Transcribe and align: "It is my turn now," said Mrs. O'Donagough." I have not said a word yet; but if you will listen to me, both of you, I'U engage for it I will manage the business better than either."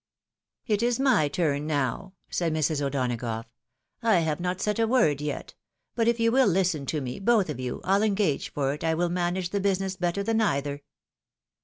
"It 0.73 0.81
is 0.81 0.99
my 0.99 1.27
turn 1.27 1.67
now," 1.67 2.13
said 2.27 2.55
Mrs. 2.55 2.81
O'Donagough." 2.81 3.45
I 4.17 4.21
have 4.21 4.39
not 4.39 4.59
said 4.59 4.79
a 4.79 4.87
word 4.87 5.21
yet; 5.21 5.53
but 5.93 6.07
if 6.07 6.19
you 6.19 6.31
will 6.31 6.47
listen 6.47 6.87
to 6.87 7.01
me, 7.01 7.19
both 7.19 7.51
of 7.51 7.59
you, 7.59 7.81
I'U 7.83 8.01
engage 8.01 8.51
for 8.51 8.73
it 8.73 8.83
I 8.83 8.95
will 8.95 9.09
manage 9.09 9.51
the 9.51 9.59
business 9.59 9.95
better 9.95 10.23
than 10.23 10.41
either." 10.41 10.81